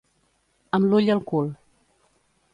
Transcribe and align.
Amb 0.77 0.89
l'ull 0.93 1.13
al 1.17 1.23
cul. 1.33 1.53